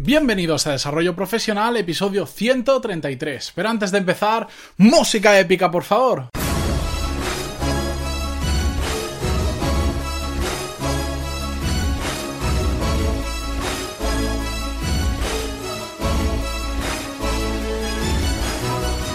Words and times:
Bienvenidos 0.00 0.64
a 0.68 0.70
Desarrollo 0.70 1.16
Profesional, 1.16 1.76
episodio 1.76 2.24
133. 2.24 3.50
Pero 3.52 3.68
antes 3.68 3.90
de 3.90 3.98
empezar, 3.98 4.46
música 4.76 5.36
épica, 5.40 5.72
por 5.72 5.82
favor. 5.82 6.28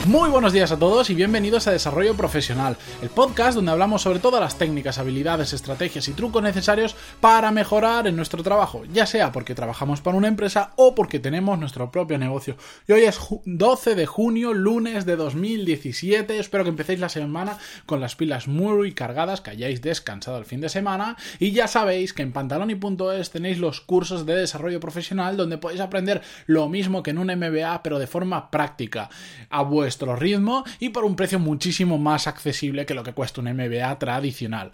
Muy 0.05 0.29
buenos 0.29 0.51
días 0.51 0.70
a 0.73 0.77
todos 0.77 1.09
y 1.09 1.15
bienvenidos 1.15 1.65
a 1.65 1.71
Desarrollo 1.71 2.13
Profesional, 2.17 2.75
el 3.01 3.09
podcast 3.09 3.55
donde 3.55 3.71
hablamos 3.71 4.01
sobre 4.01 4.19
todas 4.19 4.41
las 4.41 4.57
técnicas, 4.57 4.97
habilidades, 4.97 5.54
estrategias 5.54 6.09
y 6.09 6.11
trucos 6.11 6.43
necesarios 6.43 6.93
para 7.21 7.51
mejorar 7.51 8.05
en 8.05 8.18
nuestro 8.18 8.43
trabajo, 8.43 8.83
ya 8.91 9.05
sea 9.05 9.31
porque 9.31 9.55
trabajamos 9.55 10.01
para 10.01 10.18
una 10.18 10.27
empresa 10.27 10.73
o 10.75 10.93
porque 10.93 11.19
tenemos 11.19 11.57
nuestro 11.57 11.89
propio 11.89 12.18
negocio. 12.18 12.57
Y 12.86 12.92
hoy 12.92 13.04
es 13.04 13.18
12 13.45 13.95
de 13.95 14.05
junio, 14.05 14.54
lunes 14.54 15.05
de 15.05 15.15
2017, 15.15 16.37
espero 16.37 16.65
que 16.65 16.71
empecéis 16.71 17.00
la 17.00 17.07
semana 17.07 17.57
con 17.86 18.01
las 18.01 18.17
pilas 18.17 18.50
muy 18.50 18.92
cargadas, 18.92 19.39
que 19.39 19.51
hayáis 19.51 19.81
descansado 19.81 20.37
el 20.37 20.43
fin 20.43 20.59
de 20.59 20.67
semana. 20.67 21.15
Y 21.39 21.51
ya 21.54 21.70
sabéis 21.70 22.11
que 22.11 22.23
en 22.23 22.33
pantaloni.es 22.33 23.31
tenéis 23.31 23.57
los 23.57 23.79
cursos 23.79 24.25
de 24.25 24.36
desarrollo 24.36 24.81
profesional 24.81 25.37
donde 25.37 25.59
podéis 25.59 25.79
aprender 25.79 26.21
lo 26.45 26.67
mismo 26.67 27.04
que 27.04 27.11
en 27.11 27.20
un 27.20 27.28
MBA 27.28 27.83
pero 27.83 28.00
de 28.00 28.07
forma 28.07 28.51
práctica, 28.51 29.09
a 29.50 29.61
vuestro 29.61 29.93
ritmo 30.15 30.64
y 30.79 30.89
por 30.89 31.06
un 31.06 31.15
precio 31.15 31.39
muchísimo 31.39 31.97
más 31.97 32.28
accesible 32.28 32.86
que 32.86 32.94
lo 32.94 33.03
que 33.03 33.14
cuesta 33.14 33.42
un 33.42 33.53
MBA 33.53 34.00
tradicional. 34.00 34.72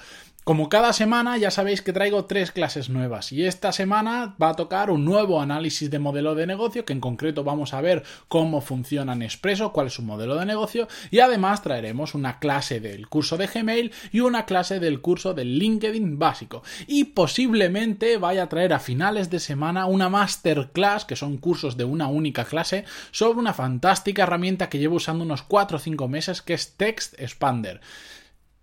Como 0.50 0.68
cada 0.68 0.94
semana 0.94 1.38
ya 1.38 1.52
sabéis 1.52 1.84
que 1.84 1.94
traigo 1.94 2.26
tres 2.26 2.52
clases 2.52 2.90
nuevas 2.90 3.32
y 3.32 3.46
esta 3.46 3.72
semana 3.72 4.36
va 4.42 4.50
a 4.50 4.56
tocar 4.56 4.90
un 4.90 5.06
nuevo 5.06 5.44
análisis 5.44 5.92
de 5.92 6.00
modelo 6.00 6.34
de 6.34 6.48
negocio 6.48 6.86
que 6.86 6.94
en 6.94 7.00
concreto 7.00 7.44
vamos 7.44 7.76
a 7.76 7.82
ver 7.82 8.02
cómo 8.28 8.60
funciona 8.60 9.14
Nespresso, 9.14 9.72
cuál 9.72 9.86
es 9.86 9.94
su 9.94 10.02
modelo 10.02 10.38
de 10.38 10.48
negocio 10.48 10.88
y 11.12 11.20
además 11.20 11.62
traeremos 11.62 12.16
una 12.16 12.40
clase 12.40 12.80
del 12.80 13.08
curso 13.10 13.38
de 13.38 13.46
Gmail 13.46 13.92
y 14.12 14.22
una 14.22 14.48
clase 14.48 14.80
del 14.80 15.02
curso 15.02 15.36
de 15.36 15.46
LinkedIn 15.46 16.18
básico. 16.18 16.64
Y 16.88 17.04
posiblemente 17.04 18.18
vaya 18.18 18.42
a 18.42 18.50
traer 18.50 18.74
a 18.74 18.80
finales 18.80 19.30
de 19.30 19.40
semana 19.40 19.86
una 19.86 20.10
masterclass 20.10 21.06
que 21.06 21.16
son 21.16 21.38
cursos 21.38 21.78
de 21.78 21.84
una 21.84 22.08
única 22.08 22.46
clase 22.46 22.86
sobre 23.12 23.38
una 23.38 23.54
fantástica 23.54 24.24
herramienta 24.24 24.68
que 24.68 24.80
llevo 24.80 24.96
usando 24.96 25.24
unos 25.24 25.44
4 25.44 25.78
o 25.78 25.80
5 25.80 26.08
meses 26.08 26.42
que 26.42 26.56
es 26.56 26.74
Text 26.76 27.14
Expander 27.20 27.82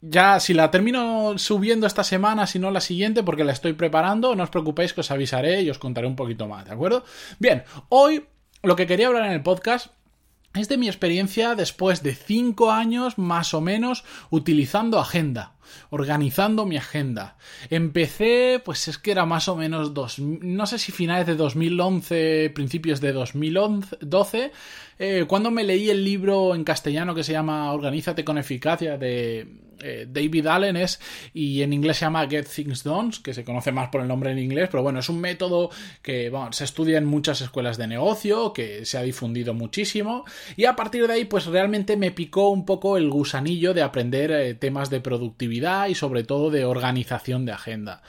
ya 0.09 0.41
si 0.41 0.55
la 0.55 0.71
termino 0.71 1.39
subiendo 1.39 1.87
esta 1.87 2.05
semana, 2.05 2.47
si 2.47 2.59
no 2.59 2.71
la 2.71 2.81
siguiente, 2.81 3.23
porque 3.23 3.45
la 3.45 3.53
estoy 3.53 3.73
preparando, 3.73 4.35
no 4.35 4.43
os 4.45 4.51
preocupéis 4.51 4.93
que 4.93 5.01
os 5.01 5.11
avisaré 5.11 5.63
y 5.63 5.71
os 5.71 5.79
contaré 5.79 6.07
un 6.07 6.17
poquito 6.17 6.47
más, 6.47 6.65
¿de 6.65 6.73
acuerdo? 6.73 7.05
Bien, 7.39 7.65
hoy 7.89 8.27
lo 8.63 8.77
que 8.77 8.87
quería 8.87 9.09
hablar 9.09 9.27
en 9.27 9.33
el 9.33 9.43
podcast 9.43 9.89
es 10.55 10.69
de 10.69 10.79
mi 10.79 10.89
experiencia 10.89 11.55
después 11.55 12.03
de 12.03 12.15
cinco 12.15 12.71
años 12.71 13.19
más 13.19 13.53
o 13.55 13.61
menos 13.61 14.05
utilizando 14.31 14.99
agenda 14.99 15.56
organizando 15.91 16.67
mi 16.67 16.77
agenda. 16.77 17.37
Empecé, 17.71 18.61
pues 18.65 18.89
es 18.89 18.99
que 18.99 19.11
era 19.11 19.27
más 19.27 19.49
o 19.49 19.57
menos 19.57 19.95
dos, 19.95 20.19
no 20.19 20.67
sé 20.67 20.79
si 20.79 20.93
finales 20.93 21.27
de 21.27 21.37
2011, 21.37 22.51
principios 22.55 23.01
de 23.01 23.13
2012, 23.13 24.53
eh, 24.99 25.25
cuando 25.29 25.51
me 25.51 25.65
leí 25.65 25.91
el 25.91 26.05
libro 26.05 26.55
en 26.55 26.65
castellano 26.65 27.15
que 27.15 27.25
se 27.25 27.33
llama 27.33 27.73
Organízate 27.73 28.25
con 28.25 28.39
eficacia 28.39 28.97
de 28.97 29.67
eh, 29.83 30.07
David 30.09 30.47
Allen 30.47 30.77
es, 30.77 31.01
y 31.35 31.63
en 31.63 31.73
inglés 31.73 31.99
se 31.99 32.07
llama 32.07 32.27
Get 32.29 32.47
Things 32.49 32.83
Done, 32.83 33.11
que 33.23 33.35
se 33.35 33.45
conoce 33.45 33.73
más 33.73 33.89
por 33.89 34.01
el 34.01 34.09
nombre 34.09 34.31
en 34.31 34.39
inglés, 34.39 34.69
pero 34.71 34.83
bueno, 34.83 35.01
es 35.01 35.09
un 35.09 35.21
método 35.21 35.71
que 36.03 36.33
se 36.51 36.65
estudia 36.65 36.99
en 36.99 37.05
muchas 37.05 37.41
escuelas 37.41 37.77
de 37.77 37.87
negocio, 37.87 38.53
que 38.53 38.85
se 38.85 38.99
ha 38.99 39.03
difundido 39.03 39.55
muchísimo, 39.55 40.25
y 40.57 40.65
a 40.65 40.77
partir 40.77 41.07
de 41.07 41.13
ahí, 41.13 41.25
pues 41.25 41.47
realmente 41.47 41.97
me 41.97 42.11
picó 42.11 42.51
un 42.51 42.65
poco 42.65 42.97
el 42.97 43.11
gusanillo 43.11 43.75
de 43.75 43.83
aprender 43.83 44.31
eh, 44.31 44.55
temas 44.55 44.91
de 44.91 45.01
productividad 45.01 45.56
y 45.89 45.95
sobre 45.95 46.25
todo 46.25 46.51
de 46.51 46.65
organización 46.65 47.45
de 47.47 47.53
agenda. 47.53 48.03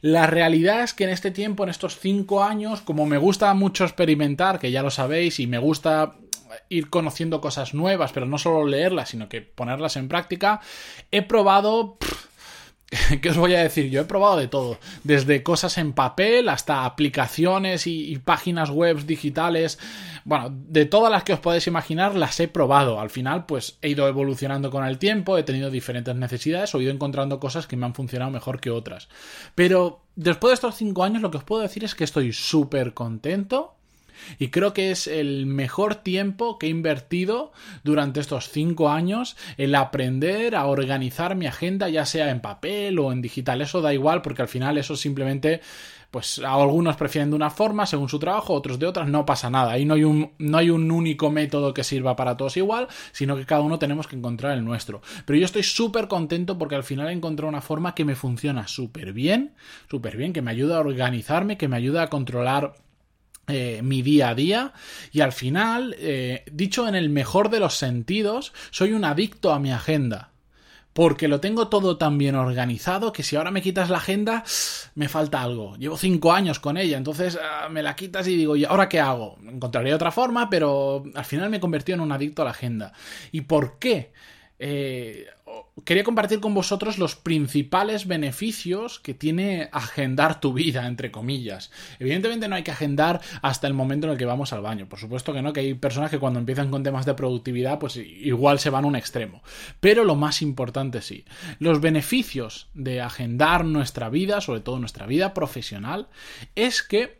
La 0.00 0.26
realidad 0.26 0.82
es 0.82 0.94
que 0.94 1.04
en 1.04 1.10
este 1.10 1.30
tiempo, 1.30 1.64
en 1.64 1.70
estos 1.70 1.98
cinco 1.98 2.44
años, 2.44 2.82
como 2.82 3.06
me 3.06 3.18
gusta 3.18 3.52
mucho 3.54 3.84
experimentar, 3.84 4.58
que 4.58 4.70
ya 4.70 4.82
lo 4.82 4.90
sabéis, 4.90 5.40
y 5.40 5.46
me 5.46 5.58
gusta 5.58 6.14
ir 6.68 6.90
conociendo 6.90 7.40
cosas 7.40 7.74
nuevas, 7.74 8.12
pero 8.12 8.26
no 8.26 8.38
solo 8.38 8.66
leerlas, 8.66 9.10
sino 9.10 9.28
que 9.28 9.42
ponerlas 9.42 9.96
en 9.96 10.08
práctica, 10.08 10.60
he 11.10 11.22
probado... 11.22 11.98
¿Qué 13.20 13.28
os 13.28 13.36
voy 13.36 13.54
a 13.54 13.62
decir? 13.62 13.90
Yo 13.90 14.00
he 14.00 14.04
probado 14.04 14.38
de 14.38 14.48
todo, 14.48 14.78
desde 15.04 15.42
cosas 15.42 15.76
en 15.76 15.92
papel 15.92 16.48
hasta 16.48 16.86
aplicaciones 16.86 17.86
y, 17.86 18.16
páginas 18.24 18.70
web 18.70 19.04
digitales. 19.04 19.78
Bueno, 20.28 20.50
de 20.50 20.84
todas 20.84 21.10
las 21.10 21.24
que 21.24 21.32
os 21.32 21.40
podéis 21.40 21.68
imaginar 21.68 22.14
las 22.14 22.38
he 22.38 22.48
probado. 22.48 23.00
Al 23.00 23.08
final, 23.08 23.46
pues 23.46 23.78
he 23.80 23.88
ido 23.88 24.06
evolucionando 24.06 24.70
con 24.70 24.84
el 24.84 24.98
tiempo, 24.98 25.38
he 25.38 25.42
tenido 25.42 25.70
diferentes 25.70 26.14
necesidades, 26.14 26.74
he 26.74 26.82
ido 26.82 26.92
encontrando 26.92 27.40
cosas 27.40 27.66
que 27.66 27.78
me 27.78 27.86
han 27.86 27.94
funcionado 27.94 28.30
mejor 28.30 28.60
que 28.60 28.70
otras. 28.70 29.08
Pero 29.54 30.02
después 30.16 30.50
de 30.50 30.54
estos 30.56 30.74
cinco 30.74 31.02
años, 31.02 31.22
lo 31.22 31.30
que 31.30 31.38
os 31.38 31.44
puedo 31.44 31.62
decir 31.62 31.82
es 31.82 31.94
que 31.94 32.04
estoy 32.04 32.34
súper 32.34 32.92
contento 32.92 33.78
y 34.38 34.48
creo 34.48 34.74
que 34.74 34.90
es 34.90 35.06
el 35.06 35.46
mejor 35.46 35.94
tiempo 35.94 36.58
que 36.58 36.66
he 36.66 36.70
invertido 36.70 37.52
durante 37.82 38.20
estos 38.20 38.50
cinco 38.50 38.90
años 38.90 39.34
el 39.56 39.74
aprender 39.74 40.56
a 40.56 40.66
organizar 40.66 41.36
mi 41.36 41.46
agenda, 41.46 41.88
ya 41.88 42.04
sea 42.04 42.28
en 42.28 42.40
papel 42.40 42.98
o 42.98 43.12
en 43.12 43.22
digital. 43.22 43.62
Eso 43.62 43.80
da 43.80 43.94
igual 43.94 44.20
porque 44.20 44.42
al 44.42 44.48
final 44.48 44.76
eso 44.76 44.94
simplemente 44.94 45.62
pues 46.10 46.38
algunos 46.38 46.96
prefieren 46.96 47.30
de 47.30 47.36
una 47.36 47.50
forma 47.50 47.84
según 47.86 48.08
su 48.08 48.18
trabajo, 48.18 48.54
otros 48.54 48.78
de 48.78 48.86
otras, 48.86 49.08
no 49.08 49.26
pasa 49.26 49.50
nada. 49.50 49.72
Ahí 49.72 49.84
no 49.84 49.94
hay 49.94 50.04
un, 50.04 50.32
no 50.38 50.58
hay 50.58 50.70
un 50.70 50.90
único 50.90 51.30
método 51.30 51.74
que 51.74 51.84
sirva 51.84 52.16
para 52.16 52.36
todos 52.36 52.56
igual, 52.56 52.88
sino 53.12 53.36
que 53.36 53.44
cada 53.44 53.60
uno 53.60 53.78
tenemos 53.78 54.06
que 54.06 54.16
encontrar 54.16 54.56
el 54.56 54.64
nuestro. 54.64 55.02
Pero 55.26 55.38
yo 55.38 55.44
estoy 55.44 55.62
súper 55.62 56.08
contento 56.08 56.56
porque 56.56 56.76
al 56.76 56.84
final 56.84 57.08
he 57.08 57.12
encontrado 57.12 57.48
una 57.48 57.60
forma 57.60 57.94
que 57.94 58.04
me 58.04 58.14
funciona 58.14 58.66
súper 58.68 59.12
bien, 59.12 59.54
súper 59.90 60.16
bien, 60.16 60.32
que 60.32 60.42
me 60.42 60.50
ayuda 60.50 60.78
a 60.78 60.80
organizarme, 60.80 61.58
que 61.58 61.68
me 61.68 61.76
ayuda 61.76 62.04
a 62.04 62.08
controlar 62.08 62.74
eh, 63.48 63.80
mi 63.82 64.02
día 64.02 64.30
a 64.30 64.34
día 64.34 64.72
y 65.10 65.20
al 65.20 65.32
final, 65.32 65.96
eh, 65.98 66.44
dicho 66.52 66.86
en 66.86 66.94
el 66.94 67.08
mejor 67.08 67.48
de 67.48 67.60
los 67.60 67.74
sentidos, 67.74 68.52
soy 68.70 68.92
un 68.92 69.04
adicto 69.04 69.52
a 69.52 69.58
mi 69.58 69.72
agenda. 69.72 70.32
Porque 70.92 71.28
lo 71.28 71.40
tengo 71.40 71.68
todo 71.68 71.96
tan 71.96 72.18
bien 72.18 72.34
organizado 72.34 73.12
que 73.12 73.22
si 73.22 73.36
ahora 73.36 73.52
me 73.52 73.62
quitas 73.62 73.88
la 73.88 73.98
agenda, 73.98 74.42
me 74.94 75.08
falta 75.08 75.42
algo. 75.42 75.76
Llevo 75.76 75.96
cinco 75.96 76.32
años 76.32 76.58
con 76.58 76.76
ella, 76.76 76.96
entonces 76.96 77.38
ah, 77.40 77.68
me 77.68 77.82
la 77.82 77.94
quitas 77.94 78.26
y 78.26 78.36
digo, 78.36 78.56
¿y 78.56 78.64
ahora 78.64 78.88
qué 78.88 78.98
hago? 78.98 79.38
Encontraré 79.46 79.94
otra 79.94 80.10
forma, 80.10 80.50
pero 80.50 81.04
al 81.14 81.24
final 81.24 81.50
me 81.50 81.60
convertido 81.60 81.96
en 81.96 82.00
un 82.00 82.12
adicto 82.12 82.42
a 82.42 82.46
la 82.46 82.50
agenda. 82.50 82.92
¿Y 83.30 83.42
por 83.42 83.78
qué? 83.78 84.12
Eh, 84.58 85.26
quería 85.84 86.04
compartir 86.04 86.40
con 86.40 86.54
vosotros 86.54 86.98
los 86.98 87.16
principales 87.16 88.06
beneficios 88.06 88.98
que 88.98 89.14
tiene 89.14 89.68
agendar 89.72 90.40
tu 90.40 90.52
vida, 90.52 90.86
entre 90.86 91.10
comillas. 91.10 91.70
Evidentemente 91.98 92.48
no 92.48 92.56
hay 92.56 92.62
que 92.62 92.70
agendar 92.70 93.20
hasta 93.42 93.66
el 93.66 93.74
momento 93.74 94.06
en 94.06 94.12
el 94.12 94.18
que 94.18 94.24
vamos 94.24 94.52
al 94.52 94.60
baño. 94.60 94.88
Por 94.88 94.98
supuesto 94.98 95.32
que 95.32 95.42
no, 95.42 95.52
que 95.52 95.60
hay 95.60 95.74
personas 95.74 96.10
que 96.10 96.18
cuando 96.18 96.40
empiezan 96.40 96.70
con 96.70 96.82
temas 96.82 97.06
de 97.06 97.14
productividad, 97.14 97.78
pues 97.78 97.96
igual 97.96 98.58
se 98.58 98.70
van 98.70 98.84
a 98.84 98.88
un 98.88 98.96
extremo. 98.96 99.42
Pero 99.80 100.04
lo 100.04 100.16
más 100.16 100.42
importante 100.42 101.02
sí, 101.02 101.24
los 101.58 101.80
beneficios 101.80 102.68
de 102.74 103.00
agendar 103.00 103.64
nuestra 103.64 104.08
vida, 104.08 104.40
sobre 104.40 104.60
todo 104.60 104.78
nuestra 104.78 105.06
vida 105.06 105.34
profesional, 105.34 106.08
es 106.54 106.82
que 106.82 107.18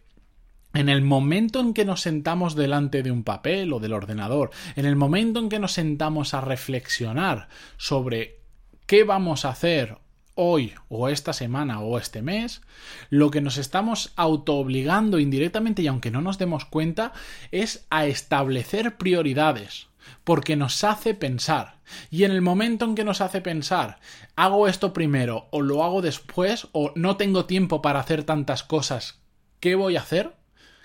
en 0.74 0.88
el 0.88 1.02
momento 1.02 1.60
en 1.60 1.74
que 1.74 1.84
nos 1.84 2.02
sentamos 2.02 2.54
delante 2.54 3.02
de 3.02 3.10
un 3.10 3.24
papel 3.24 3.72
o 3.72 3.80
del 3.80 3.92
ordenador, 3.92 4.50
en 4.76 4.86
el 4.86 4.96
momento 4.96 5.40
en 5.40 5.48
que 5.48 5.58
nos 5.58 5.72
sentamos 5.72 6.34
a 6.34 6.40
reflexionar 6.40 7.48
sobre 7.76 8.40
qué 8.86 9.04
vamos 9.04 9.44
a 9.44 9.50
hacer 9.50 9.98
hoy 10.40 10.72
o 10.88 11.08
esta 11.08 11.32
semana 11.32 11.80
o 11.80 11.98
este 11.98 12.22
mes, 12.22 12.62
lo 13.10 13.30
que 13.30 13.40
nos 13.40 13.58
estamos 13.58 14.12
autoobligando 14.14 15.18
indirectamente 15.18 15.82
y 15.82 15.88
aunque 15.88 16.12
no 16.12 16.20
nos 16.20 16.38
demos 16.38 16.64
cuenta 16.64 17.12
es 17.50 17.87
a 17.90 18.06
establecer 18.06 18.96
prioridades 18.96 19.88
porque 20.22 20.54
nos 20.54 20.84
hace 20.84 21.14
pensar. 21.14 21.81
Y 22.10 22.22
en 22.22 22.31
el 22.31 22.40
momento 22.40 22.84
en 22.84 22.94
que 22.94 23.04
nos 23.04 23.20
hace 23.20 23.40
pensar, 23.40 23.98
hago 24.37 24.69
esto 24.69 24.93
primero 24.93 25.48
o 25.50 25.60
lo 25.60 25.82
hago 25.82 26.02
después 26.02 26.69
o 26.72 26.93
no 26.94 27.16
tengo 27.16 27.46
tiempo 27.46 27.82
para 27.82 27.98
hacer 28.00 28.22
tantas 28.22 28.62
cosas, 28.62 29.20
¿qué 29.58 29.75
voy 29.75 29.96
a 29.96 30.02
hacer? 30.02 30.38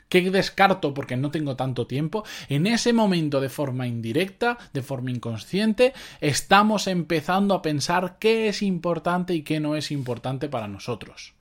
¿Qué 0.09 0.29
descarto 0.29 0.93
porque 0.93 1.17
no 1.17 1.31
tengo 1.31 1.55
tanto 1.55 1.87
tiempo? 1.87 2.23
En 2.49 2.67
ese 2.67 2.93
momento, 2.93 3.41
de 3.41 3.49
forma 3.49 3.87
indirecta, 3.87 4.57
de 4.73 4.81
forma 4.81 5.11
inconsciente, 5.11 5.93
estamos 6.21 6.87
empezando 6.87 7.55
a 7.55 7.61
pensar 7.61 8.17
qué 8.19 8.47
es 8.47 8.61
importante 8.61 9.33
y 9.33 9.41
qué 9.41 9.59
no 9.59 9.75
es 9.75 9.91
importante 9.91 10.49
para 10.49 10.67
nosotros. 10.67 11.33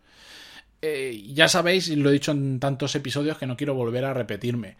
Eh, 0.81 1.31
ya 1.33 1.49
sabéis, 1.49 1.89
y 1.89 1.97
lo 1.97 2.11
he 2.11 2.15
dicho 2.15 2.33
en 2.33 2.59
tantos 2.59 2.95
episodios 2.97 3.39
que 3.39 3.47
no 3.47 3.57
quiero 3.57 3.75
volver 3.75 4.05
a 4.05 4.15
repetirme. 4.15 4.77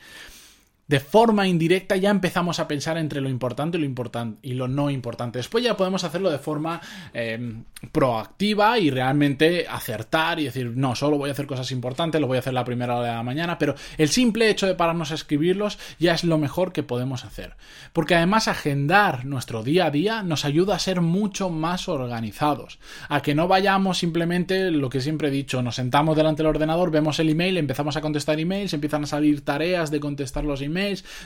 De 0.89 1.01
forma 1.01 1.47
indirecta 1.47 1.97
ya 1.97 2.11
empezamos 2.11 2.59
a 2.59 2.69
pensar 2.69 2.99
entre 2.99 3.21
lo 3.21 3.29
importante 3.29 3.79
y 3.79 3.81
lo, 3.81 3.95
y 4.43 4.55
lo 4.55 4.69
no 4.69 4.91
importante. 4.91 5.39
Después 5.39 5.65
ya 5.65 5.77
podemos 5.77 6.05
hacerlo 6.05 6.31
de 6.31 6.39
forma 6.39 6.81
em, 7.15 7.65
proactiva 7.93 8.79
y 8.79 8.91
realmente 8.91 9.67
acertar 9.69 10.41
y 10.41 10.45
decir, 10.45 10.73
no, 10.75 10.95
solo 10.95 11.19
voy 11.19 11.31
a 11.31 11.33
hacer 11.33 11.47
cosas 11.47 11.71
importantes, 11.71 12.21
lo 12.21 12.27
voy 12.27 12.37
a 12.37 12.41
hacer 12.41 12.53
la 12.53 12.65
primera 12.65 12.97
hora 12.97 13.09
de 13.09 13.15
la 13.15 13.23
mañana, 13.23 13.59
pero 13.59 13.75
el 13.97 14.09
simple 14.09 14.51
hecho 14.51 14.67
de 14.67 14.75
pararnos 14.75 15.13
a 15.13 15.15
escribirlos 15.15 15.79
ya 15.99 16.15
es 16.15 16.25
lo 16.25 16.37
mejor 16.37 16.73
que 16.73 16.83
podemos 16.83 17.25
hacer. 17.25 17.57
Porque 17.93 18.15
además 18.15 18.49
agendar 18.49 19.25
nuestro 19.25 19.63
día 19.63 19.87
a 19.87 19.91
día 19.91 20.23
nos 20.23 20.45
ayuda 20.45 20.75
a 20.75 20.81
ser 20.81 21.01
mucho 21.01 21.49
más 21.49 21.89
organizados, 21.89 22.79
a 23.09 23.23
que 23.23 23.35
no 23.35 23.49
vayamos 23.49 23.99
simplemente 23.99 24.71
lo 24.71 24.91
que 24.91 25.01
siempre 25.01 25.29
he 25.29 25.31
dicho, 25.31 25.63
nos 25.63 25.77
sentamos 25.77 26.17
delante 26.17 26.43
del 26.43 26.51
ordenador, 26.51 26.91
vemos 26.91 27.19
el 27.19 27.31
email, 27.31 27.57
empezamos 27.57 27.97
a 27.97 28.01
contestar 28.01 28.39
emails, 28.41 28.75
empiezan 28.75 29.05
a 29.05 29.07
salir 29.07 29.45
tareas 29.45 29.91
de 29.91 30.01
contestar 30.01 30.45
los 30.45 30.61
emails, 30.61 30.72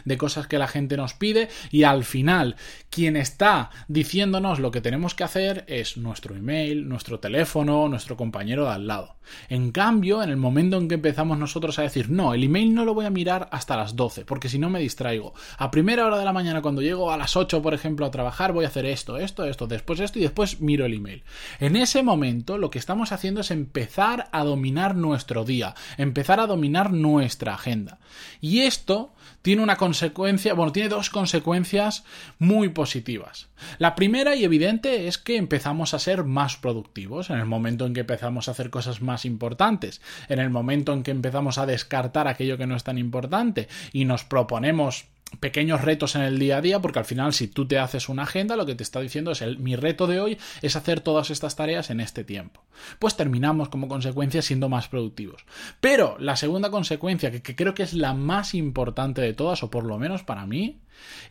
de 0.04 0.16
cosas 0.16 0.46
que 0.46 0.58
la 0.58 0.68
gente 0.68 0.96
nos 0.96 1.14
pide 1.14 1.48
y 1.70 1.84
al 1.84 2.04
final 2.04 2.56
quien 2.90 3.16
está 3.16 3.70
diciéndonos 3.88 4.58
lo 4.58 4.70
que 4.70 4.80
tenemos 4.80 5.14
que 5.14 5.24
hacer 5.24 5.64
es 5.68 5.96
nuestro 5.96 6.34
email, 6.34 6.88
nuestro 6.88 7.20
teléfono, 7.20 7.88
nuestro 7.88 8.16
compañero 8.16 8.64
de 8.64 8.70
al 8.70 8.86
lado. 8.86 9.16
En 9.48 9.72
cambio, 9.72 10.22
en 10.22 10.30
el 10.30 10.36
momento 10.36 10.76
en 10.76 10.88
que 10.88 10.94
empezamos 10.94 11.38
nosotros 11.38 11.78
a 11.78 11.82
decir, 11.82 12.10
no, 12.10 12.34
el 12.34 12.44
email 12.44 12.74
no 12.74 12.84
lo 12.84 12.94
voy 12.94 13.06
a 13.06 13.10
mirar 13.10 13.48
hasta 13.52 13.76
las 13.76 13.96
12, 13.96 14.24
porque 14.24 14.48
si 14.48 14.58
no 14.58 14.70
me 14.70 14.80
distraigo. 14.80 15.34
A 15.58 15.70
primera 15.70 16.06
hora 16.06 16.18
de 16.18 16.24
la 16.24 16.32
mañana, 16.32 16.62
cuando 16.62 16.82
llego 16.82 17.10
a 17.10 17.16
las 17.16 17.36
8, 17.36 17.62
por 17.62 17.74
ejemplo, 17.74 18.06
a 18.06 18.10
trabajar, 18.10 18.52
voy 18.52 18.64
a 18.64 18.68
hacer 18.68 18.86
esto, 18.86 19.18
esto, 19.18 19.44
esto, 19.44 19.66
después 19.66 20.00
esto 20.00 20.18
y 20.18 20.22
después 20.22 20.60
miro 20.60 20.86
el 20.86 20.94
email. 20.94 21.24
En 21.58 21.76
ese 21.76 22.02
momento, 22.02 22.58
lo 22.58 22.70
que 22.70 22.78
estamos 22.78 23.12
haciendo 23.12 23.40
es 23.40 23.50
empezar 23.50 24.28
a 24.32 24.44
dominar 24.44 24.94
nuestro 24.94 25.44
día, 25.44 25.74
empezar 25.96 26.40
a 26.40 26.46
dominar 26.46 26.92
nuestra 26.92 27.54
agenda. 27.54 27.98
Y 28.40 28.60
esto 28.60 29.12
tiene 29.42 29.62
una 29.62 29.76
consecuencia, 29.76 30.54
bueno, 30.54 30.72
tiene 30.72 30.88
dos 30.88 31.10
consecuencias 31.10 32.04
muy 32.38 32.68
positivas. 32.68 33.48
La 33.78 33.94
primera 33.94 34.34
y 34.34 34.44
evidente 34.44 35.08
es 35.08 35.18
que 35.18 35.36
empezamos 35.36 35.94
a 35.94 35.98
ser 35.98 36.24
más 36.24 36.56
productivos 36.56 37.30
en 37.30 37.38
el 37.38 37.46
momento 37.46 37.86
en 37.86 37.94
que 37.94 38.00
empezamos 38.00 38.48
a 38.48 38.52
hacer 38.52 38.70
cosas 38.70 39.02
más 39.02 39.24
importantes, 39.24 40.00
en 40.28 40.38
el 40.38 40.50
momento 40.50 40.92
en 40.92 41.02
que 41.02 41.10
empezamos 41.10 41.58
a 41.58 41.66
descartar 41.66 42.28
aquello 42.28 42.58
que 42.58 42.66
no 42.66 42.76
es 42.76 42.84
tan 42.84 42.98
importante 42.98 43.68
y 43.92 44.04
nos 44.04 44.24
proponemos 44.24 45.06
pequeños 45.40 45.82
retos 45.82 46.14
en 46.16 46.22
el 46.22 46.38
día 46.38 46.58
a 46.58 46.60
día, 46.60 46.80
porque 46.80 46.98
al 46.98 47.04
final 47.04 47.32
si 47.32 47.48
tú 47.48 47.66
te 47.66 47.78
haces 47.78 48.08
una 48.08 48.24
agenda, 48.24 48.56
lo 48.56 48.66
que 48.66 48.74
te 48.74 48.82
está 48.82 49.00
diciendo 49.00 49.30
es 49.30 49.42
el, 49.42 49.58
mi 49.58 49.76
reto 49.76 50.06
de 50.06 50.20
hoy 50.20 50.38
es 50.62 50.76
hacer 50.76 51.00
todas 51.00 51.30
estas 51.30 51.56
tareas 51.56 51.90
en 51.90 52.00
este 52.00 52.24
tiempo. 52.24 52.62
Pues 52.98 53.16
terminamos 53.16 53.68
como 53.68 53.88
consecuencia 53.88 54.42
siendo 54.42 54.68
más 54.68 54.88
productivos. 54.88 55.44
Pero 55.80 56.16
la 56.18 56.36
segunda 56.36 56.70
consecuencia, 56.70 57.30
que, 57.30 57.42
que 57.42 57.56
creo 57.56 57.74
que 57.74 57.82
es 57.82 57.94
la 57.94 58.14
más 58.14 58.54
importante 58.54 59.20
de 59.20 59.32
todas, 59.32 59.62
o 59.62 59.70
por 59.70 59.84
lo 59.84 59.98
menos 59.98 60.22
para 60.22 60.46
mí, 60.46 60.80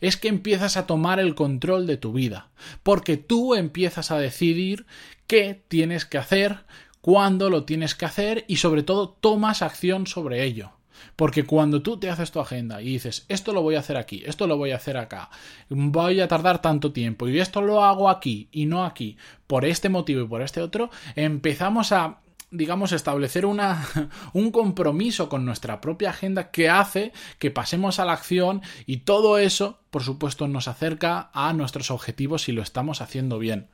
es 0.00 0.16
que 0.16 0.28
empiezas 0.28 0.76
a 0.76 0.86
tomar 0.86 1.20
el 1.20 1.34
control 1.34 1.86
de 1.86 1.96
tu 1.96 2.12
vida, 2.12 2.48
porque 2.82 3.16
tú 3.16 3.54
empiezas 3.54 4.10
a 4.10 4.18
decidir 4.18 4.86
qué 5.26 5.62
tienes 5.68 6.04
que 6.04 6.18
hacer, 6.18 6.64
cuándo 7.00 7.50
lo 7.50 7.64
tienes 7.64 7.94
que 7.94 8.04
hacer 8.04 8.44
y 8.48 8.56
sobre 8.56 8.82
todo 8.82 9.08
tomas 9.08 9.62
acción 9.62 10.06
sobre 10.06 10.44
ello. 10.44 10.72
Porque 11.16 11.44
cuando 11.44 11.82
tú 11.82 11.98
te 11.98 12.10
haces 12.10 12.30
tu 12.30 12.40
agenda 12.40 12.82
y 12.82 12.86
dices, 12.86 13.24
esto 13.28 13.52
lo 13.52 13.62
voy 13.62 13.76
a 13.76 13.80
hacer 13.80 13.96
aquí, 13.96 14.22
esto 14.26 14.46
lo 14.46 14.56
voy 14.56 14.72
a 14.72 14.76
hacer 14.76 14.96
acá, 14.96 15.30
voy 15.68 16.20
a 16.20 16.28
tardar 16.28 16.60
tanto 16.60 16.92
tiempo 16.92 17.28
y 17.28 17.38
esto 17.38 17.60
lo 17.60 17.84
hago 17.84 18.08
aquí 18.08 18.48
y 18.52 18.66
no 18.66 18.84
aquí, 18.84 19.16
por 19.46 19.64
este 19.64 19.88
motivo 19.88 20.22
y 20.22 20.28
por 20.28 20.42
este 20.42 20.60
otro, 20.60 20.90
empezamos 21.14 21.92
a 21.92 22.20
digamos, 22.50 22.92
establecer 22.92 23.44
una, 23.44 23.86
un 24.32 24.50
compromiso 24.50 25.28
con 25.28 25.44
nuestra 25.44 25.80
propia 25.80 26.10
agenda 26.10 26.50
que 26.50 26.68
hace 26.68 27.12
que 27.38 27.50
pasemos 27.50 27.98
a 27.98 28.04
la 28.04 28.12
acción 28.12 28.62
y 28.86 28.98
todo 28.98 29.38
eso, 29.38 29.80
por 29.90 30.02
supuesto, 30.02 30.48
nos 30.48 30.68
acerca 30.68 31.30
a 31.32 31.52
nuestros 31.52 31.90
objetivos 31.90 32.42
si 32.42 32.52
lo 32.52 32.62
estamos 32.62 33.00
haciendo 33.00 33.38
bien. 33.38 33.68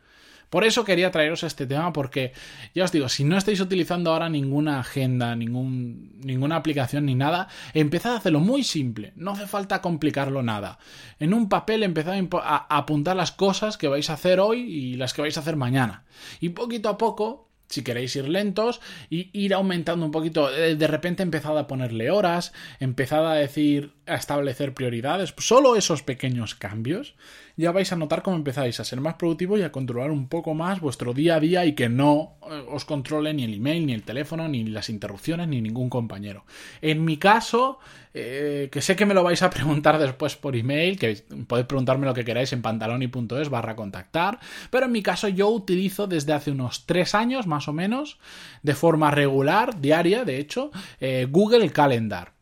Por 0.52 0.64
eso 0.64 0.84
quería 0.84 1.10
traeros 1.10 1.44
este 1.44 1.66
tema 1.66 1.94
porque, 1.94 2.34
ya 2.74 2.84
os 2.84 2.92
digo, 2.92 3.08
si 3.08 3.24
no 3.24 3.38
estáis 3.38 3.58
utilizando 3.58 4.12
ahora 4.12 4.28
ninguna 4.28 4.80
agenda, 4.80 5.34
ningún, 5.34 6.20
ninguna 6.22 6.56
aplicación 6.56 7.06
ni 7.06 7.14
nada, 7.14 7.48
empezad 7.72 8.12
a 8.12 8.16
hacerlo 8.18 8.40
muy 8.40 8.62
simple, 8.62 9.14
no 9.16 9.30
hace 9.30 9.46
falta 9.46 9.80
complicarlo 9.80 10.42
nada. 10.42 10.78
En 11.18 11.32
un 11.32 11.48
papel 11.48 11.82
empezad 11.82 12.16
a 12.42 12.76
apuntar 12.76 13.16
las 13.16 13.32
cosas 13.32 13.78
que 13.78 13.88
vais 13.88 14.10
a 14.10 14.12
hacer 14.12 14.40
hoy 14.40 14.60
y 14.60 14.96
las 14.96 15.14
que 15.14 15.22
vais 15.22 15.38
a 15.38 15.40
hacer 15.40 15.56
mañana. 15.56 16.04
Y 16.38 16.50
poquito 16.50 16.90
a 16.90 16.98
poco 16.98 17.48
si 17.72 17.82
queréis 17.82 18.14
ir 18.16 18.28
lentos, 18.28 18.80
y 19.10 19.30
ir 19.32 19.54
aumentando 19.54 20.04
un 20.04 20.12
poquito. 20.12 20.54
Eh, 20.54 20.76
de 20.76 20.86
repente 20.86 21.22
empezad 21.22 21.56
a 21.58 21.66
ponerle 21.66 22.10
horas, 22.10 22.52
empezad 22.80 23.30
a 23.30 23.34
decir, 23.34 23.92
a 24.06 24.14
establecer 24.16 24.74
prioridades. 24.74 25.34
Solo 25.38 25.76
esos 25.76 26.02
pequeños 26.02 26.54
cambios 26.54 27.14
ya 27.56 27.72
vais 27.72 27.92
a 27.92 27.96
notar 27.96 28.22
cómo 28.22 28.36
empezáis 28.36 28.80
a 28.80 28.84
ser 28.84 29.00
más 29.00 29.14
productivos 29.14 29.60
y 29.60 29.62
a 29.62 29.72
controlar 29.72 30.10
un 30.10 30.28
poco 30.28 30.54
más 30.54 30.80
vuestro 30.80 31.12
día 31.12 31.36
a 31.36 31.40
día 31.40 31.64
y 31.64 31.74
que 31.74 31.88
no 31.88 32.36
os 32.68 32.84
controle 32.84 33.32
ni 33.34 33.44
el 33.44 33.54
email, 33.54 33.86
ni 33.86 33.92
el 33.92 34.02
teléfono, 34.02 34.48
ni 34.48 34.64
las 34.64 34.88
interrupciones, 34.88 35.48
ni 35.48 35.60
ningún 35.60 35.88
compañero. 35.88 36.44
En 36.80 37.04
mi 37.04 37.16
caso, 37.16 37.78
eh, 38.14 38.68
que 38.70 38.82
sé 38.82 38.96
que 38.96 39.06
me 39.06 39.14
lo 39.14 39.22
vais 39.22 39.42
a 39.42 39.50
preguntar 39.50 39.98
después 39.98 40.36
por 40.36 40.56
email, 40.56 40.98
que 40.98 41.24
podéis 41.46 41.66
preguntarme 41.66 42.06
lo 42.06 42.14
que 42.14 42.24
queráis 42.24 42.52
en 42.52 42.62
pantaloni.es 42.62 43.48
barra 43.48 43.76
contactar, 43.76 44.38
pero 44.70 44.86
en 44.86 44.92
mi 44.92 45.02
caso 45.02 45.28
yo 45.28 45.48
utilizo 45.48 46.06
desde 46.06 46.32
hace 46.32 46.50
unos 46.50 46.86
tres 46.86 47.14
años 47.14 47.46
más 47.46 47.68
o 47.68 47.72
menos, 47.72 48.18
de 48.62 48.74
forma 48.74 49.10
regular, 49.10 49.80
diaria 49.80 50.24
de 50.24 50.38
hecho, 50.38 50.70
eh, 51.00 51.26
Google 51.30 51.70
Calendar. 51.70 52.32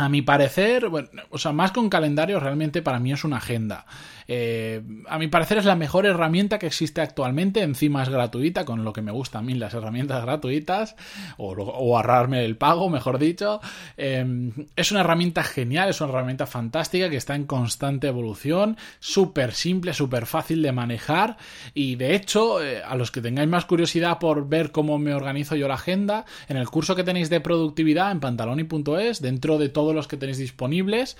A 0.00 0.08
mi 0.08 0.22
parecer, 0.22 0.88
bueno, 0.88 1.10
o 1.28 1.36
sea, 1.36 1.52
más 1.52 1.76
un 1.76 1.90
calendario, 1.90 2.40
realmente 2.40 2.80
para 2.80 2.98
mí 2.98 3.12
es 3.12 3.22
una 3.22 3.36
agenda. 3.36 3.84
Eh, 4.32 4.80
a 5.08 5.18
mi 5.18 5.26
parecer 5.26 5.58
es 5.58 5.64
la 5.64 5.74
mejor 5.74 6.06
herramienta 6.06 6.58
que 6.58 6.68
existe 6.68 7.00
actualmente, 7.00 7.62
encima 7.62 8.02
es 8.02 8.08
gratuita, 8.08 8.64
con 8.64 8.82
lo 8.82 8.92
que 8.92 9.02
me 9.02 9.10
gusta 9.10 9.40
a 9.40 9.42
mí 9.42 9.54
las 9.54 9.74
herramientas 9.74 10.22
gratuitas, 10.22 10.96
o, 11.36 11.52
ahorrarme 11.52 12.44
el 12.46 12.56
pago, 12.56 12.88
mejor 12.88 13.18
dicho. 13.18 13.60
Eh, 13.98 14.52
es 14.74 14.90
una 14.90 15.00
herramienta 15.00 15.42
genial, 15.42 15.90
es 15.90 16.00
una 16.00 16.10
herramienta 16.10 16.46
fantástica 16.46 17.10
que 17.10 17.16
está 17.16 17.34
en 17.34 17.44
constante 17.44 18.06
evolución, 18.06 18.78
súper 19.00 19.52
simple, 19.52 19.92
súper 19.92 20.24
fácil 20.24 20.62
de 20.62 20.72
manejar 20.72 21.36
y 21.74 21.96
de 21.96 22.14
hecho, 22.14 22.64
eh, 22.64 22.82
a 22.82 22.94
los 22.94 23.10
que 23.10 23.20
tengáis 23.20 23.50
más 23.50 23.66
curiosidad 23.66 24.18
por 24.18 24.48
ver 24.48 24.70
cómo 24.70 24.98
me 24.98 25.12
organizo 25.12 25.56
yo 25.56 25.68
la 25.68 25.74
agenda, 25.74 26.24
en 26.48 26.56
el 26.56 26.70
curso 26.70 26.96
que 26.96 27.04
tenéis 27.04 27.28
de 27.28 27.40
productividad 27.40 28.12
en 28.12 28.20
pantaloni.es, 28.20 29.20
dentro 29.20 29.58
de 29.58 29.68
los 29.94 30.08
que 30.08 30.16
tenéis 30.16 30.38
disponibles, 30.38 31.16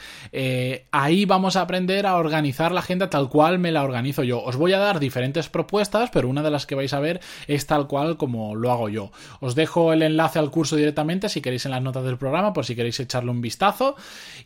ahí 0.90 1.24
vamos 1.24 1.56
a 1.56 1.62
aprender 1.62 2.06
a 2.06 2.16
organizar 2.16 2.72
la 2.72 2.80
agenda 2.80 3.10
tal 3.10 3.28
cual 3.28 3.58
me 3.58 3.72
la 3.72 3.82
organizo 3.82 4.22
yo. 4.22 4.42
Os 4.42 4.56
voy 4.56 4.72
a 4.72 4.78
dar 4.78 5.00
diferentes 5.00 5.48
propuestas, 5.48 6.10
pero 6.12 6.28
una 6.28 6.42
de 6.42 6.50
las 6.50 6.66
que 6.66 6.74
vais 6.74 6.92
a 6.92 7.00
ver 7.00 7.20
es 7.46 7.66
tal 7.66 7.86
cual 7.86 8.16
como 8.16 8.54
lo 8.54 8.70
hago 8.70 8.88
yo. 8.88 9.12
Os 9.40 9.54
dejo 9.54 9.92
el 9.92 10.02
enlace 10.02 10.38
al 10.38 10.50
curso 10.50 10.76
directamente 10.76 11.28
si 11.28 11.40
queréis 11.40 11.64
en 11.64 11.72
las 11.72 11.82
notas 11.82 12.04
del 12.04 12.18
programa, 12.18 12.52
por 12.52 12.64
si 12.64 12.74
queréis 12.76 13.00
echarle 13.00 13.30
un 13.30 13.40
vistazo. 13.40 13.96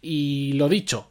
Y 0.00 0.52
lo 0.54 0.68
dicho, 0.68 1.10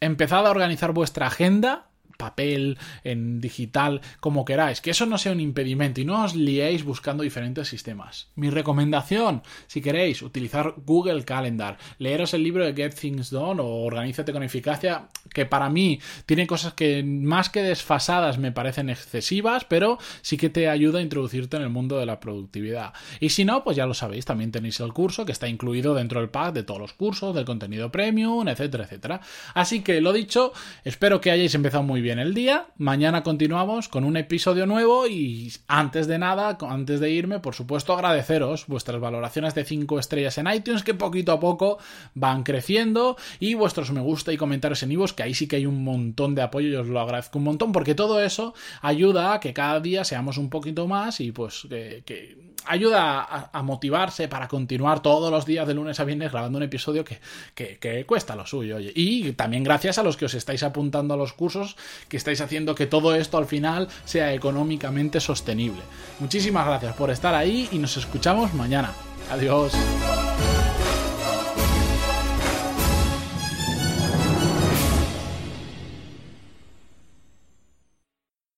empezad 0.00 0.46
a 0.46 0.50
organizar 0.50 0.92
vuestra 0.92 1.26
agenda 1.26 1.86
papel, 2.24 2.78
en 3.04 3.40
digital, 3.40 4.00
como 4.20 4.44
queráis, 4.44 4.80
que 4.80 4.90
eso 4.90 5.04
no 5.04 5.18
sea 5.18 5.32
un 5.32 5.40
impedimento 5.40 6.00
y 6.00 6.04
no 6.04 6.24
os 6.24 6.34
liéis 6.34 6.84
buscando 6.84 7.22
diferentes 7.22 7.68
sistemas. 7.68 8.28
Mi 8.34 8.48
recomendación, 8.50 9.42
si 9.66 9.82
queréis, 9.82 10.22
utilizar 10.22 10.74
Google 10.86 11.24
Calendar, 11.24 11.76
leeros 11.98 12.32
el 12.34 12.42
libro 12.42 12.64
de 12.64 12.74
Get 12.74 12.94
Things 12.94 13.30
Done 13.30 13.60
o 13.60 13.66
Organízate 13.84 14.32
con 14.32 14.42
eficacia, 14.42 15.08
que 15.32 15.44
para 15.44 15.68
mí 15.68 16.00
tiene 16.26 16.46
cosas 16.46 16.72
que 16.72 17.02
más 17.02 17.50
que 17.50 17.62
desfasadas 17.62 18.38
me 18.38 18.52
parecen 18.52 18.88
excesivas, 18.88 19.64
pero 19.64 19.98
sí 20.22 20.36
que 20.36 20.48
te 20.48 20.68
ayuda 20.68 21.00
a 21.00 21.02
introducirte 21.02 21.56
en 21.56 21.62
el 21.62 21.70
mundo 21.70 21.98
de 21.98 22.06
la 22.06 22.20
productividad. 22.20 22.94
Y 23.20 23.30
si 23.30 23.44
no, 23.44 23.64
pues 23.64 23.76
ya 23.76 23.86
lo 23.86 23.94
sabéis, 23.94 24.24
también 24.24 24.50
tenéis 24.50 24.80
el 24.80 24.92
curso 24.92 25.26
que 25.26 25.32
está 25.32 25.48
incluido 25.48 25.94
dentro 25.94 26.20
del 26.20 26.30
pack 26.30 26.54
de 26.54 26.62
todos 26.62 26.80
los 26.80 26.94
cursos, 26.94 27.34
del 27.34 27.44
contenido 27.44 27.90
premium, 27.92 28.48
etcétera, 28.48 28.84
etcétera. 28.84 29.20
Así 29.52 29.82
que 29.82 30.00
lo 30.00 30.12
dicho, 30.12 30.52
espero 30.84 31.20
que 31.20 31.30
hayáis 31.30 31.54
empezado 31.54 31.82
muy 31.82 32.00
bien 32.00 32.13
el 32.18 32.34
día. 32.34 32.66
Mañana 32.76 33.22
continuamos 33.22 33.88
con 33.88 34.04
un 34.04 34.16
episodio 34.16 34.66
nuevo 34.66 35.06
y 35.06 35.52
antes 35.68 36.06
de 36.06 36.18
nada, 36.18 36.58
antes 36.68 37.00
de 37.00 37.10
irme, 37.10 37.40
por 37.40 37.54
supuesto 37.54 37.92
agradeceros 37.92 38.66
vuestras 38.66 39.00
valoraciones 39.00 39.54
de 39.54 39.64
5 39.64 39.98
estrellas 39.98 40.38
en 40.38 40.48
iTunes 40.48 40.82
que 40.82 40.94
poquito 40.94 41.32
a 41.32 41.40
poco 41.40 41.78
van 42.14 42.42
creciendo 42.42 43.16
y 43.40 43.54
vuestros 43.54 43.90
me 43.92 44.00
gusta 44.00 44.32
y 44.32 44.36
comentarios 44.36 44.82
en 44.82 44.92
iVoox 44.92 45.12
que 45.12 45.22
ahí 45.22 45.34
sí 45.34 45.46
que 45.46 45.56
hay 45.56 45.66
un 45.66 45.84
montón 45.84 46.34
de 46.34 46.42
apoyo 46.42 46.68
y 46.68 46.76
os 46.76 46.88
lo 46.88 47.00
agradezco 47.00 47.38
un 47.38 47.44
montón 47.44 47.72
porque 47.72 47.94
todo 47.94 48.20
eso 48.20 48.54
ayuda 48.82 49.34
a 49.34 49.40
que 49.40 49.52
cada 49.52 49.80
día 49.80 50.04
seamos 50.04 50.38
un 50.38 50.50
poquito 50.50 50.86
más 50.86 51.20
y 51.20 51.32
pues 51.32 51.66
que 51.68 52.54
ayuda 52.66 53.50
a, 53.52 53.62
motivarse 53.62 54.28
para 54.28 54.48
continuar 54.48 55.02
todos 55.02 55.30
los 55.30 55.46
días 55.46 55.66
de 55.66 55.74
lunes 55.74 56.00
a 56.00 56.04
viernes 56.04 56.32
grabando 56.32 56.58
un 56.58 56.64
episodio 56.64 57.04
que, 57.04 57.18
que, 57.54 58.04
cuesta 58.06 58.36
lo 58.36 58.46
suyo. 58.46 58.76
Oye. 58.76 58.92
Y 58.94 59.32
también 59.32 59.64
gracias 59.64 59.98
a 59.98 60.02
los 60.02 60.16
que 60.16 60.24
os 60.26 60.34
estáis 60.34 60.62
apuntando 60.62 61.14
a 61.14 61.16
los 61.16 61.32
cursos, 61.32 61.76
que 62.08 62.16
estáis 62.16 62.40
haciendo 62.40 62.74
que 62.74 62.86
todo 62.86 63.14
esto 63.14 63.38
al 63.38 63.46
final 63.46 63.88
sea 64.04 64.32
económicamente 64.32 65.20
sostenible. 65.20 65.82
Muchísimas 66.20 66.66
gracias 66.66 66.94
por 66.96 67.10
estar 67.10 67.34
ahí 67.34 67.68
y 67.72 67.78
nos 67.78 67.96
escuchamos 67.96 68.54
mañana. 68.54 68.92
Adiós. 69.30 69.72